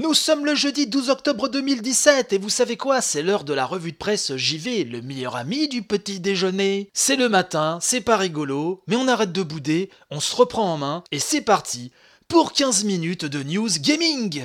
[0.00, 3.66] Nous sommes le jeudi 12 octobre 2017 et vous savez quoi C'est l'heure de la
[3.66, 6.88] revue de presse JV, le meilleur ami du petit déjeuner.
[6.92, 10.76] C'est le matin, c'est pas rigolo, mais on arrête de bouder, on se reprend en
[10.76, 11.90] main et c'est parti
[12.28, 14.44] pour 15 minutes de news gaming.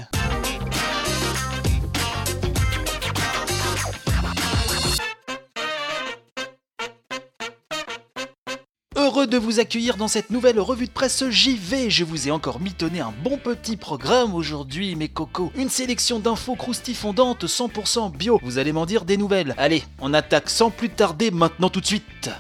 [9.14, 11.92] Heureux de vous accueillir dans cette nouvelle revue de presse JV.
[11.92, 15.52] Je vous ai encore mitonné un bon petit programme aujourd'hui, mes cocos.
[15.56, 18.40] Une sélection d'infos croustifondantes 100% bio.
[18.42, 19.54] Vous allez m'en dire des nouvelles.
[19.60, 22.32] Allez, on attaque sans plus tarder maintenant tout de suite.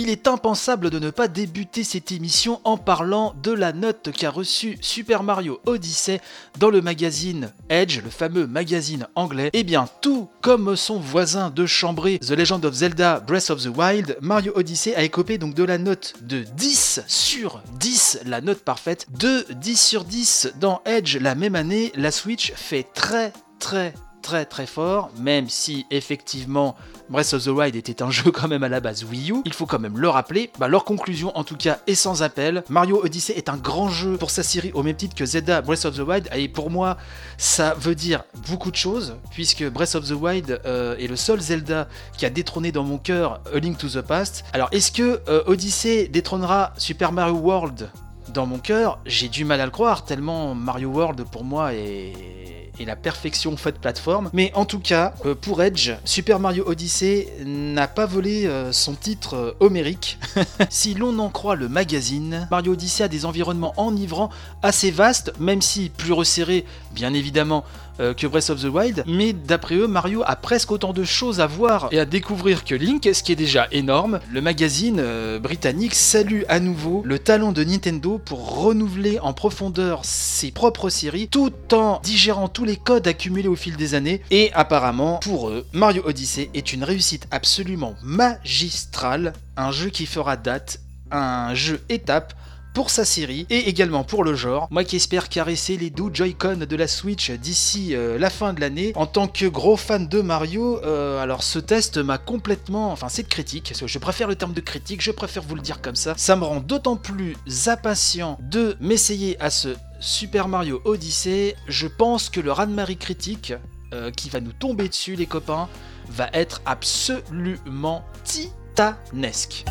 [0.00, 4.30] Il est impensable de ne pas débuter cette émission en parlant de la note qu'a
[4.30, 6.20] reçue Super Mario Odyssey
[6.60, 9.50] dans le magazine Edge, le fameux magazine anglais.
[9.54, 13.76] Eh bien, tout comme son voisin de chambrée The Legend of Zelda Breath of the
[13.76, 18.60] Wild, Mario Odyssey a écopé donc de la note de 10 sur 10, la note
[18.60, 21.90] parfaite, de 10 sur 10 dans Edge la même année.
[21.96, 23.94] La Switch fait très très
[24.28, 26.76] très très fort, même si effectivement
[27.08, 29.54] Breath of the Wild était un jeu quand même à la base Wii U, il
[29.54, 32.62] faut quand même le rappeler, bah, leur conclusion en tout cas est sans appel.
[32.68, 35.86] Mario Odyssey est un grand jeu pour sa série au même titre que Zelda Breath
[35.86, 36.98] of the Wild, et pour moi
[37.38, 41.40] ça veut dire beaucoup de choses, puisque Breath of the Wild euh, est le seul
[41.40, 44.44] Zelda qui a détrôné dans mon cœur A Link to the Past.
[44.52, 47.88] Alors est-ce que euh, Odyssey détrônera Super Mario World
[48.34, 48.98] dans mon cœur?
[49.06, 53.56] J'ai du mal à le croire, tellement Mario World pour moi est et la perfection
[53.56, 54.30] faite plateforme.
[54.32, 58.94] Mais en tout cas, euh, pour Edge, Super Mario Odyssey n'a pas volé euh, son
[58.94, 60.18] titre euh, homérique.
[60.70, 64.30] si l'on en croit le magazine, Mario Odyssey a des environnements enivrants
[64.62, 67.64] assez vastes, même si plus resserrés, bien évidemment,
[67.98, 71.46] que Breath of the Wild, mais d'après eux, Mario a presque autant de choses à
[71.46, 74.20] voir et à découvrir que Link, ce qui est déjà énorme.
[74.30, 75.02] Le magazine
[75.38, 81.28] britannique salue à nouveau le talent de Nintendo pour renouveler en profondeur ses propres séries,
[81.28, 84.22] tout en digérant tous les codes accumulés au fil des années.
[84.30, 90.36] Et apparemment, pour eux, Mario Odyssey est une réussite absolument magistrale, un jeu qui fera
[90.36, 90.80] date,
[91.10, 92.34] un jeu étape
[92.78, 94.68] pour sa série et également pour le genre.
[94.70, 98.60] Moi qui espère caresser les doux Joy-Con de la Switch d'ici euh, la fin de
[98.60, 103.08] l'année, en tant que gros fan de Mario, euh, alors ce test m'a complètement, enfin
[103.08, 105.96] c'est de critique, je préfère le terme de critique, je préfère vous le dire comme
[105.96, 106.14] ça.
[106.16, 112.30] Ça me rend d'autant plus impatient de m'essayer à ce Super Mario Odyssey, je pense
[112.30, 113.54] que le raz-de-marée critique
[113.92, 115.68] euh, qui va nous tomber dessus, les copains,
[116.10, 119.64] va être absolument titanesque.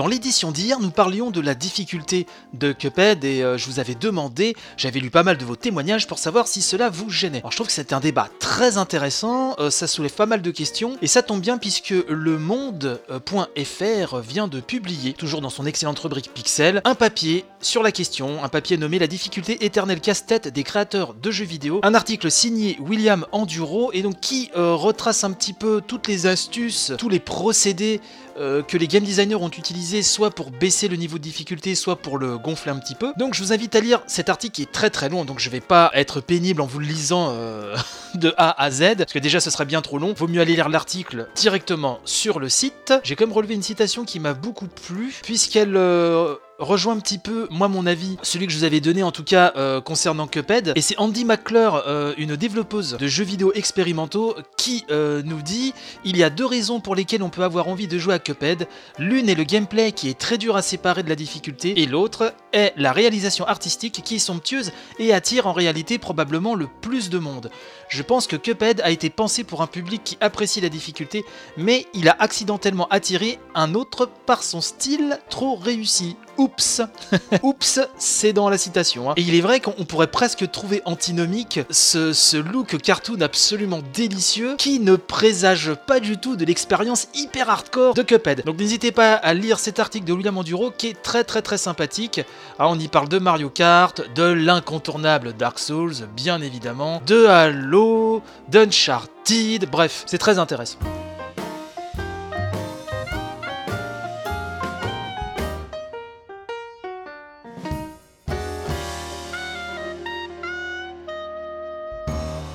[0.00, 3.94] Dans l'édition d'hier, nous parlions de la difficulté de Cuphead et euh, je vous avais
[3.94, 7.40] demandé, j'avais lu pas mal de vos témoignages pour savoir si cela vous gênait.
[7.40, 10.50] Alors je trouve que c'était un débat très intéressant, euh, ça soulève pas mal de
[10.50, 15.98] questions et ça tombe bien puisque le monde.fr vient de publier, toujours dans son excellente
[15.98, 20.62] rubrique Pixel, un papier sur la question, un papier nommé La difficulté éternelle casse-tête des
[20.62, 25.32] créateurs de jeux vidéo, un article signé William Enduro et donc qui euh, retrace un
[25.32, 28.00] petit peu toutes les astuces, tous les procédés
[28.38, 31.96] euh, que les game designers ont utilisé soit pour baisser le niveau de difficulté, soit
[31.96, 33.12] pour le gonfler un petit peu.
[33.16, 35.50] Donc je vous invite à lire cet article qui est très très long, donc je
[35.50, 37.76] vais pas être pénible en vous le lisant euh,
[38.14, 40.12] de A à Z, parce que déjà ce serait bien trop long.
[40.14, 42.94] Vaut mieux aller lire l'article directement sur le site.
[43.02, 45.76] J'ai quand même relevé une citation qui m'a beaucoup plu, puisqu'elle...
[45.76, 49.10] Euh, rejoint un petit peu, moi, mon avis, celui que je vous avais donné en
[49.10, 50.72] tout cas euh, concernant Cuphead.
[50.76, 55.74] Et c'est Andy McClure, euh, une développeuse de jeux vidéo expérimentaux, qui euh, nous dit
[56.04, 58.68] il y a deux raisons pour lesquelles on peut avoir envie de jouer à Cuphead.
[58.98, 62.34] L'une est le gameplay qui est très dur à séparer de la difficulté, et l'autre
[62.52, 67.18] est la réalisation artistique qui est somptueuse et attire en réalité probablement le plus de
[67.18, 67.50] monde.
[67.88, 71.24] Je pense que Cuphead a été pensé pour un public qui apprécie la difficulté,
[71.56, 76.16] mais il a accidentellement attiré un autre par son style trop réussi.
[76.38, 76.82] Oups
[77.42, 79.10] Oups, c'est dans la citation.
[79.10, 79.14] Hein.
[79.16, 84.80] Et il est vrai qu'on pourrait presque trouver antinomique ce, look cartoon absolument délicieux qui
[84.80, 88.44] ne présage pas du tout de l'expérience hyper hardcore de Cuphead.
[88.44, 91.58] Donc n'hésitez pas à lire cet article de William Enduro qui est très très très
[91.58, 92.20] sympathique.
[92.58, 98.22] Ah, on y parle de Mario Kart, de l'incontournable Dark Souls, bien évidemment, de Halo,
[98.48, 100.78] d'Uncharted, bref, c'est très intéressant.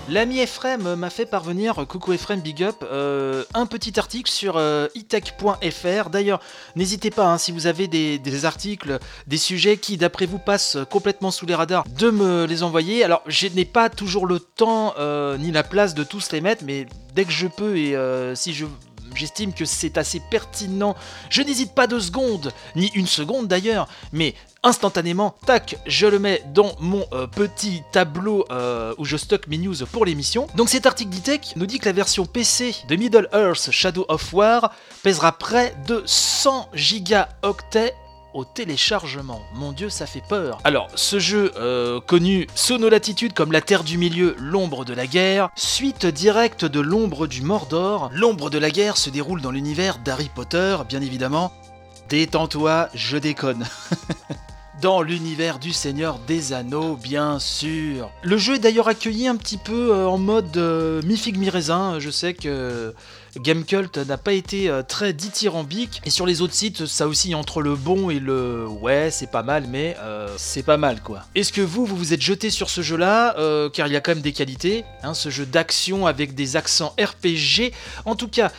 [0.07, 4.87] L'ami Ephraim m'a fait parvenir, coucou Ephraim, big up, euh, un petit article sur euh,
[4.93, 6.09] itech.fr.
[6.11, 6.41] D'ailleurs,
[6.75, 10.77] n'hésitez pas, hein, si vous avez des, des articles, des sujets qui d'après vous passent
[10.91, 13.03] complètement sous les radars, de me les envoyer.
[13.03, 16.63] Alors, je n'ai pas toujours le temps euh, ni la place de tous les mettre,
[16.65, 16.85] mais
[17.15, 18.67] dès que je peux et euh, si je
[19.15, 20.95] j'estime que c'est assez pertinent.
[21.29, 26.43] Je n'hésite pas deux secondes, ni une seconde d'ailleurs, mais instantanément, tac, je le mets
[26.53, 30.47] dans mon euh, petit tableau euh, où je stocke mes news pour l'émission.
[30.55, 34.33] Donc cet article d'Itech nous dit que la version PC de Middle Earth Shadow of
[34.33, 34.73] War
[35.03, 37.93] pèsera près de 100 gigaoctets
[38.33, 39.41] au téléchargement.
[39.53, 40.57] Mon dieu, ça fait peur.
[40.65, 44.93] Alors, ce jeu, euh, connu sous nos latitudes comme la Terre du Milieu, l'ombre de
[44.93, 49.51] la guerre, suite directe de l'ombre du Mordor, l'ombre de la guerre se déroule dans
[49.51, 51.53] l'univers d'Harry Potter, bien évidemment.
[52.09, 53.65] Détends-toi, je déconne.
[54.85, 58.11] dans l'univers du Seigneur des Anneaux, bien sûr.
[58.21, 61.97] Le jeu est d'ailleurs accueilli un petit peu euh, en mode euh, mi-figue mi-raisin.
[61.97, 62.93] Je sais que
[63.35, 66.03] Gamecult n'a pas été euh, très dithyrambique.
[66.05, 69.41] Et sur les autres sites, ça aussi entre le bon et le ouais, c'est pas
[69.41, 71.23] mal, mais euh, c'est pas mal quoi.
[71.33, 73.33] Est-ce que vous, vous êtes jeté sur ce jeu-là?
[73.73, 74.85] Car il y a quand même des qualités.
[75.01, 77.73] Hein, ce jeu d'action avec des accents RPG.
[78.05, 78.51] En tout cas,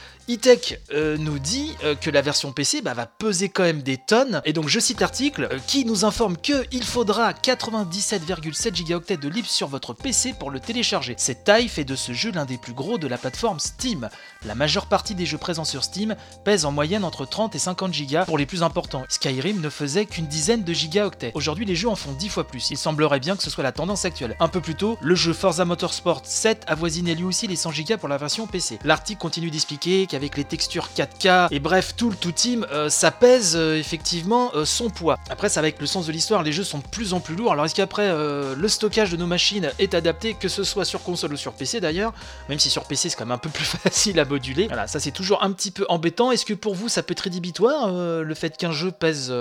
[0.92, 4.42] Euh, nous dit euh, que la version PC bah, va peser quand même des tonnes.
[4.44, 9.48] Et donc je cite l'article euh, qui nous informe qu'il faudra 97,7 Go de libre
[9.48, 11.14] sur votre PC pour le télécharger.
[11.16, 14.08] Cette taille fait de ce jeu l'un des plus gros de la plateforme Steam.
[14.44, 17.92] La majeure partie des jeux présents sur Steam pèsent en moyenne entre 30 et 50
[17.92, 19.04] Go pour les plus importants.
[19.08, 21.32] Skyrim ne faisait qu'une dizaine de gigaoctets.
[21.34, 22.70] Aujourd'hui les jeux en font 10 fois plus.
[22.70, 24.36] Il semblerait bien que ce soit la tendance actuelle.
[24.40, 27.96] Un peu plus tôt, le jeu Forza Motorsport 7 avoisinait lui aussi les 100 Go
[27.98, 28.80] pour la version PC.
[28.84, 33.10] L'article continue d'expliquer avec les textures 4K et bref tout le tout team, euh, ça
[33.10, 35.18] pèse euh, effectivement euh, son poids.
[35.30, 37.52] Après ça avec le sens de l'histoire, les jeux sont de plus en plus lourds.
[37.52, 41.34] Alors est-ce qu'après le stockage de nos machines est adapté, que ce soit sur console
[41.34, 42.12] ou sur PC d'ailleurs,
[42.48, 44.66] même si sur PC c'est quand même un peu plus facile à moduler.
[44.66, 46.32] Voilà, ça c'est toujours un petit peu embêtant.
[46.32, 49.32] Est-ce que pour vous ça peut être rédhibitoire le fait qu'un jeu pèse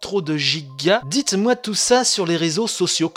[0.00, 1.00] trop de gigas?
[1.06, 3.12] Dites-moi tout ça sur les réseaux sociaux.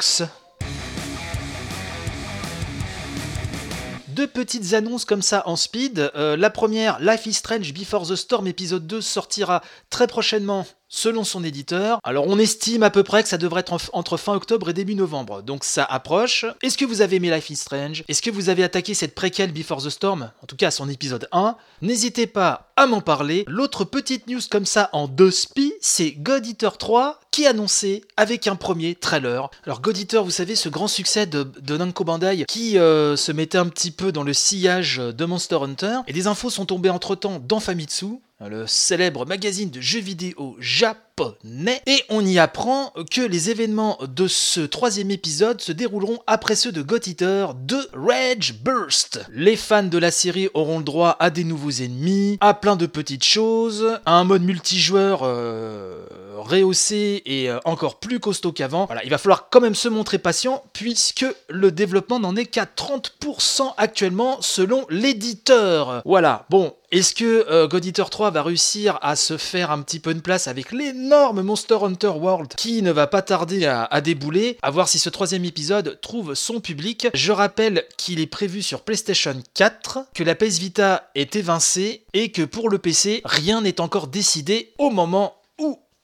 [4.15, 6.11] Deux petites annonces comme ça en speed.
[6.15, 11.23] Euh, la première, Life is Strange Before the Storm épisode 2 sortira très prochainement selon
[11.23, 11.99] son éditeur.
[12.03, 14.93] Alors on estime à peu près que ça devrait être entre fin octobre et début
[14.93, 16.45] novembre, donc ça approche.
[16.61, 18.03] Est-ce que vous avez aimé Life is Strange?
[18.07, 20.31] Est-ce que vous avez attaqué cette préquelle Before the Storm?
[20.43, 23.45] En tout cas son épisode 1 N'hésitez pas à m'en parler.
[23.47, 28.03] L'autre petite news comme ça en deux spi, c'est God Eater 3 qui est annoncé
[28.17, 29.49] avec un premier trailer.
[29.65, 33.67] Alors God vous savez, ce grand succès de, de Bandai qui euh, se mettait un
[33.67, 37.59] petit peu dans le sillage de Monster Hunter, et des infos sont tombées entre-temps dans
[37.59, 43.99] Famitsu, le célèbre magazine de jeux vidéo japonais, et on y apprend que les événements
[44.07, 49.25] de ce troisième épisode se dérouleront après ceux de God de Rage Burst.
[49.31, 52.85] Les fans de la série auront le droit à des nouveaux ennemis, à plein de
[52.85, 56.05] petites choses, à un mode multijoueur euh,
[56.43, 58.85] rehaussé et euh, encore plus costaud qu'avant.
[58.85, 62.65] Voilà, il va falloir quand même se montrer patient puisque le développement n'en est qu'à
[62.65, 66.01] 30% actuellement selon l'éditeur.
[66.05, 70.01] Voilà, bon, est-ce que euh, God Eater 3 va réussir à se faire un petit
[70.01, 74.57] peu une place avec l'énorme Monster Hunter World qui ne va pas tarder à, débouler?
[74.61, 77.07] À voir si ce troisième épisode trouve son public.
[77.13, 82.33] Je rappelle qu'il est prévu sur PlayStation 4, que la PS Vita est évincée et
[82.33, 85.40] que pour le PC, rien n'est encore décidé au moment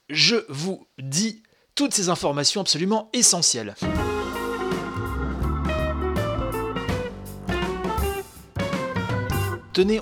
[0.10, 1.44] je vous dis
[1.76, 3.76] toutes ces informations absolument essentielles.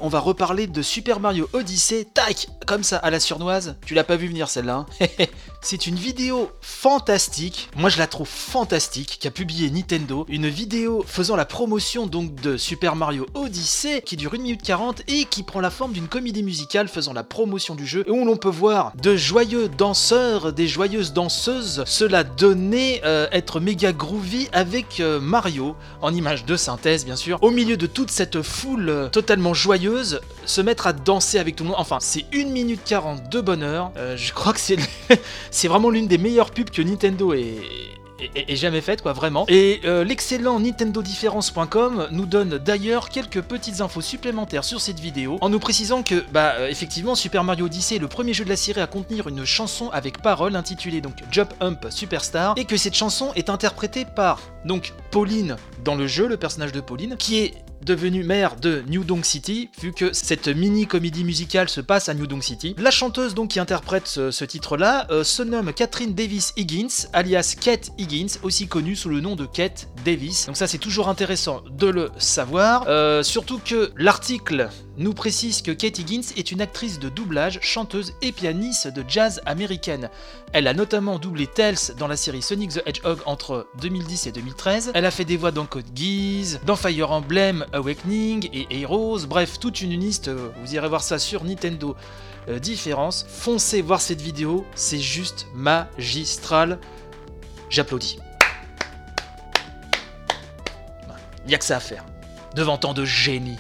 [0.01, 3.75] On va reparler de Super Mario Odyssey, tac, comme ça, à la surnoise.
[3.85, 4.85] Tu l'as pas vu venir celle-là.
[5.01, 5.07] Hein
[5.61, 10.25] C'est une vidéo fantastique, moi je la trouve fantastique, qu'a publié Nintendo.
[10.29, 15.01] Une vidéo faisant la promotion donc de Super Mario Odyssey, qui dure 1 minute 40
[15.07, 18.23] et qui prend la forme d'une comédie musicale faisant la promotion du jeu, et où
[18.23, 24.47] l'on peut voir de joyeux danseurs, des joyeuses danseuses, cela donner euh, être méga groovy
[24.53, 28.89] avec euh, Mario, en image de synthèse bien sûr, au milieu de toute cette foule
[28.89, 31.79] euh, totalement joyeuse, se mettre à danser avec tout le monde.
[31.79, 33.91] Enfin, c'est 1 minute 40 de bonheur.
[33.97, 34.59] Euh, je crois que
[35.51, 37.57] c'est vraiment l'une des meilleures pubs que Nintendo ait,
[38.49, 39.45] jamais faite, quoi, vraiment.
[39.47, 45.49] Et euh, l'excellent NintendoDifference.com nous donne d'ailleurs quelques petites infos supplémentaires sur cette vidéo, en
[45.49, 48.55] nous précisant que, bah, euh, effectivement, Super Mario Odyssey est le premier jeu de la
[48.55, 52.95] série à contenir une chanson avec parole intitulée donc Jump Hump Superstar, et que cette
[52.95, 57.64] chanson est interprétée par, donc, Pauline dans le jeu, le personnage de Pauline, qui est
[57.85, 62.27] devenue maire de New Donk City, vu que cette mini-comédie musicale se passe à New
[62.27, 62.75] Donk City.
[62.77, 67.91] La chanteuse donc qui interprète ce, titre-là euh, se nomme Catherine Davis Higgins, alias Kate
[67.97, 70.47] Higgins, aussi connue sous le nom de Kate Davis.
[70.47, 75.71] Donc ça c'est toujours intéressant de le savoir, euh, surtout que l'article nous précise que
[75.71, 80.09] Kate Higgins est une actrice de doublage, chanteuse et pianiste de jazz américaine.
[80.53, 84.91] Elle a notamment doublé Tails dans la série Sonic the Hedgehog entre 2010 et 2013.
[84.93, 89.59] Elle a fait des voix dans Code Geass, dans Fire Emblem Awakening et Heroes, bref,
[89.59, 91.95] toute une liste, euh, vous irez voir ça sur Nintendo
[92.47, 93.25] euh, Différence.
[93.27, 96.79] Foncez voir cette vidéo, c'est juste magistral.
[97.69, 98.19] J'applaudis.
[101.45, 102.05] Il n'y a que ça à faire.
[102.55, 103.57] Devant tant de génie.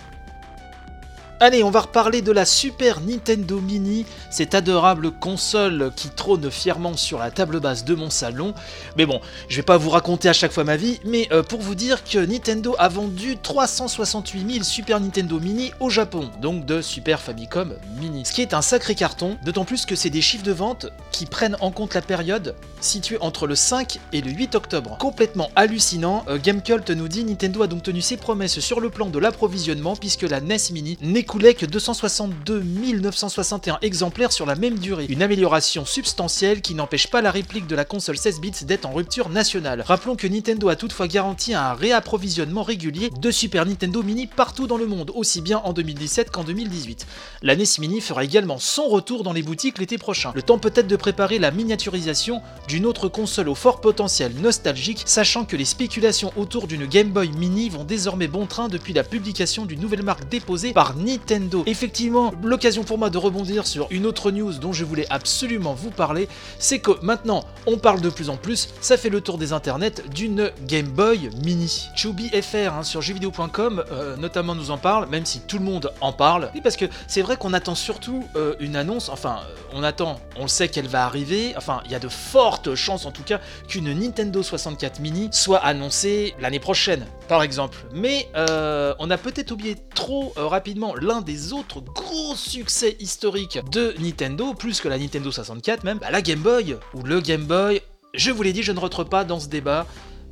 [1.41, 6.95] Allez, on va reparler de la Super Nintendo Mini, cette adorable console qui trône fièrement
[6.95, 8.53] sur la table basse de mon salon.
[8.95, 11.59] Mais bon, je vais pas vous raconter à chaque fois ma vie, mais euh, pour
[11.59, 16.81] vous dire que Nintendo a vendu 368 000 Super Nintendo Mini au Japon, donc de
[16.81, 18.23] Super Famicom Mini.
[18.23, 21.25] Ce qui est un sacré carton, d'autant plus que c'est des chiffres de vente qui
[21.25, 24.97] prennent en compte la période située entre le 5 et le 8 octobre.
[24.99, 29.09] Complètement hallucinant, euh, Gamecult nous dit Nintendo a donc tenu ses promesses sur le plan
[29.09, 32.61] de l'approvisionnement puisque la NES Mini n'est n'écoulait que 262
[33.01, 35.07] 961 exemplaires sur la même durée.
[35.09, 38.93] Une amélioration substantielle qui n'empêche pas la réplique de la console 16 bits d'être en
[38.93, 39.83] rupture nationale.
[39.87, 44.77] Rappelons que Nintendo a toutefois garanti un réapprovisionnement régulier de Super Nintendo Mini partout dans
[44.77, 47.07] le monde, aussi bien en 2017 qu'en 2018.
[47.41, 50.31] La NES Mini fera également son retour dans les boutiques l'été prochain.
[50.35, 55.43] Le temps peut-être de préparer la miniaturisation d'une autre console au fort potentiel nostalgique, sachant
[55.43, 59.65] que les spéculations autour d'une Game Boy Mini vont désormais bon train depuis la publication
[59.65, 61.63] d'une nouvelle marque déposée par Nintendo Nintendo.
[61.65, 65.89] Effectivement, l'occasion pour moi de rebondir sur une autre news dont je voulais absolument vous
[65.89, 66.27] parler,
[66.59, 70.01] c'est que maintenant on parle de plus en plus, ça fait le tour des internets,
[70.13, 71.89] d'une Game Boy Mini.
[71.95, 76.11] ChubbyFR hein, sur jeuxvideo.com euh, notamment nous en parle, même si tout le monde en
[76.11, 76.49] parle.
[76.53, 80.19] Oui, parce que c'est vrai qu'on attend surtout euh, une annonce, enfin euh, on attend,
[80.37, 83.39] on sait qu'elle va arriver, enfin il y a de fortes chances en tout cas
[83.67, 87.77] qu'une Nintendo 64 Mini soit annoncée l'année prochaine, par exemple.
[87.93, 94.53] Mais on a peut-être oublié trop rapidement l'un des autres gros succès historiques de Nintendo,
[94.53, 97.81] plus que la Nintendo 64 même, bah, la Game Boy, ou le Game Boy.
[98.13, 99.85] Je vous l'ai dit, je ne rentre pas dans ce débat.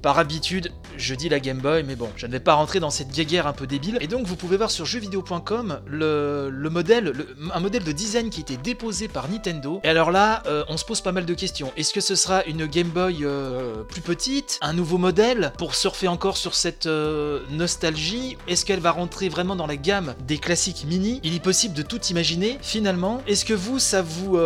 [0.04, 2.90] Par habitude, je dis la Game Boy, mais bon, je ne vais pas rentrer dans
[2.90, 3.98] cette guéguerre un peu débile.
[4.02, 7.14] Et donc, vous pouvez voir sur jeuxvideo.com le, le, modèle,
[7.54, 9.80] un modèle de design qui était déposé par Nintendo.
[9.86, 11.72] Et alors là, euh, on se pose pas mal de questions.
[11.78, 16.10] Est-ce que ce sera une Game Boy euh, plus petite, un nouveau modèle pour surfer
[16.10, 18.38] encore sur cette euh, nostalgie?
[18.50, 21.22] Est-ce qu'elle va rentrer vraiment dans la gamme des classiques mini?
[21.24, 22.58] Il est possible de tout imaginer.
[22.62, 24.38] Finalement, est-ce que vous, ça vous,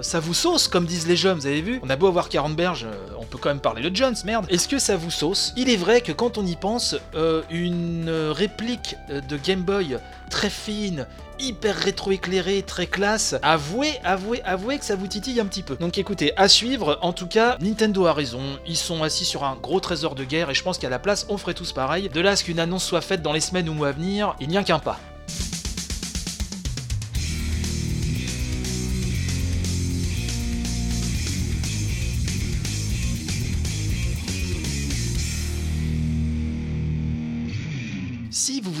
[0.00, 1.80] ça vous sauce, comme disent les jeunes Vous avez vu?
[1.82, 2.86] On a beau avoir 40 berges,
[3.26, 4.46] peut quand même parler de Jones, merde.
[4.48, 5.52] Est-ce que ça vous sauce?
[5.56, 9.98] Il est vrai que quand on y pense, euh, une réplique de Game Boy
[10.30, 11.06] très fine,
[11.38, 15.76] hyper rétro-éclairée, très classe, avouez, avouez, avouez que ça vous titille un petit peu.
[15.76, 19.56] Donc écoutez, à suivre, en tout cas, Nintendo a raison, ils sont assis sur un
[19.56, 22.08] gros trésor de guerre et je pense qu'à la place, on ferait tous pareil.
[22.08, 24.34] De là à ce qu'une annonce soit faite dans les semaines ou mois à venir,
[24.40, 24.98] il n'y a qu'un pas.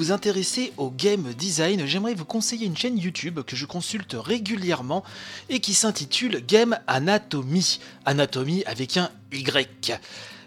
[0.06, 5.02] Vous intéressez au game design, j'aimerais vous conseiller une chaîne YouTube que je consulte régulièrement
[5.48, 7.80] et qui s'intitule Game Anatomy.
[8.04, 9.98] Anatomy avec un Y.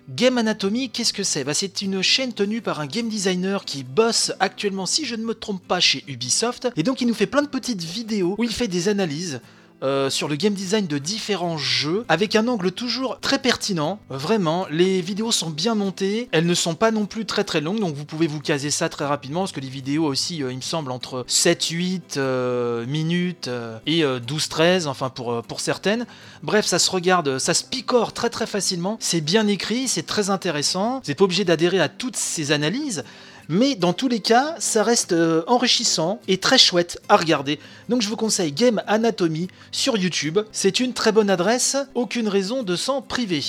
[0.07, 1.43] Game Anatomy, qu'est-ce que c'est?
[1.43, 5.25] Bah, C'est une chaîne tenue par un game designer qui bosse actuellement, si je ne
[5.25, 6.69] me trompe pas, chez Ubisoft.
[6.77, 9.41] Et donc il nous fait plein de petites vidéos où il fait des analyses
[9.81, 14.00] euh, sur le game design de différents jeux avec un angle toujours très pertinent.
[14.09, 17.79] Vraiment, les vidéos sont bien montées, elles ne sont pas non plus très très longues,
[17.79, 20.57] donc vous pouvez vous caser ça très rapidement parce que les vidéos aussi, euh, il
[20.57, 23.50] me semble, entre 7-8 euh, minutes
[23.86, 26.05] et 12-13, enfin pour, pour certaines.
[26.43, 28.98] Bref, ça se regarde, ça se picore très très facilement.
[29.00, 31.01] C'est bien écrit, c'est très intéressant.
[31.03, 33.03] Vous n'êtes pas obligé d'adhérer à toutes ces analyses
[33.49, 37.59] mais dans tous les cas, ça reste euh, enrichissant et très chouette à regarder.
[37.89, 40.39] Donc je vous conseille Game Anatomy sur YouTube.
[40.51, 43.43] C'est une très bonne adresse, aucune raison de s'en priver.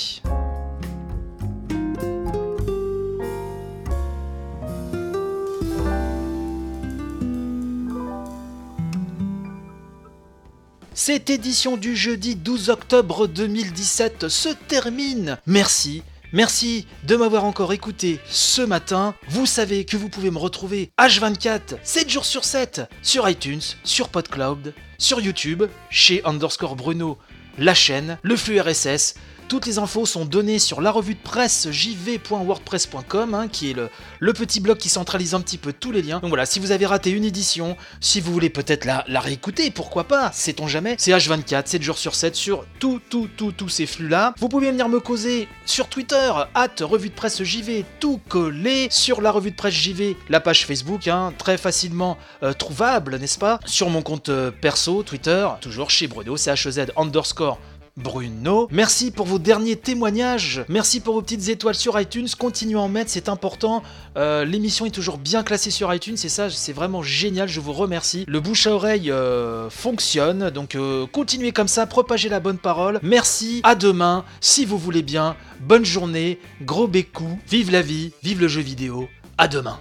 [10.94, 15.38] Cette édition du jeudi 12 octobre 2017 se termine.
[15.46, 16.02] Merci
[16.32, 19.16] Merci de m'avoir encore écouté ce matin.
[19.28, 24.08] Vous savez que vous pouvez me retrouver H24, 7 jours sur 7, sur iTunes, sur
[24.10, 27.18] PodCloud, sur YouTube, chez underscore Bruno,
[27.58, 29.14] la chaîne, le flux RSS,
[29.50, 33.74] Toutes les infos sont données sur la revue de presse jv.wordpress.com, hein, qui est
[34.20, 36.20] le, petit blog qui centralise un petit peu tous les liens.
[36.20, 40.04] Donc voilà, si vous avez raté une édition, si vous voulez peut-être la, réécouter, pourquoi
[40.04, 43.86] pas, sait-on jamais, c'est H24, 7 jours sur 7 sur tout, tout, tout, tous ces
[43.86, 44.34] flux-là.
[44.38, 49.20] Vous pouvez venir me causer sur Twitter, at revue de presse JV, tout collé, sur
[49.20, 53.58] la revue de presse JV, la page Facebook, hein, très facilement euh, trouvable, n'est-ce pas?
[53.66, 57.58] Sur mon compte euh, perso, Twitter, toujours chez Bruno, c'est HZ underscore
[58.00, 58.68] Bruno.
[58.70, 60.64] Merci pour vos derniers témoignages.
[60.68, 62.26] Merci pour vos petites étoiles sur iTunes.
[62.38, 63.82] Continuez à en mettre, c'est important.
[64.16, 67.48] Euh, l'émission est toujours bien classée sur iTunes et ça, c'est vraiment génial.
[67.48, 68.24] Je vous remercie.
[68.26, 70.50] Le bouche à oreille euh, fonctionne.
[70.50, 72.98] Donc euh, continuez comme ça, propagez la bonne parole.
[73.02, 73.60] Merci.
[73.62, 75.36] À demain, si vous voulez bien.
[75.60, 76.38] Bonne journée.
[76.62, 77.38] Gros bécou.
[77.48, 78.12] Vive la vie.
[78.22, 79.08] Vive le jeu vidéo.
[79.38, 79.78] À demain.